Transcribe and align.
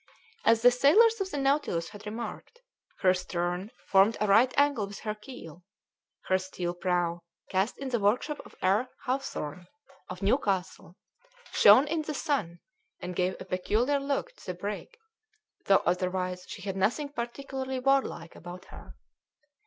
As 0.43 0.63
the 0.63 0.71
sailors 0.71 1.21
of 1.21 1.29
the 1.29 1.37
Nautilus 1.37 1.89
had 1.89 2.07
remarked, 2.07 2.63
her 3.01 3.13
stern 3.13 3.69
formed 3.85 4.17
a 4.19 4.25
right 4.25 4.51
angle 4.57 4.87
with 4.87 5.01
her 5.01 5.13
keel; 5.13 5.63
her 6.25 6.39
steel 6.39 6.73
prow, 6.73 7.19
cast 7.51 7.77
in 7.77 7.89
the 7.89 7.99
workshop 7.99 8.39
of 8.43 8.55
R. 8.63 8.89
Hawthorn, 9.03 9.67
of 10.09 10.23
Newcastle, 10.23 10.95
shone 11.51 11.87
in 11.87 12.01
the 12.01 12.15
sun 12.15 12.61
and 12.99 13.15
gave 13.15 13.35
a 13.39 13.45
peculiar 13.45 13.99
look 13.99 14.35
to 14.37 14.45
the 14.47 14.53
brig, 14.55 14.89
though 15.65 15.83
otherwise 15.85 16.45
she 16.47 16.63
had 16.63 16.75
nothing 16.75 17.09
particularly 17.09 17.77
warlike 17.79 18.35
about 18.35 18.65
her. 18.73 18.95